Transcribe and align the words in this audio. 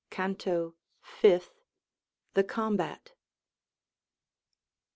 CANTO 0.09 0.73
FIFTH. 1.03 1.61
The 2.33 2.43
Combat. 2.43 3.11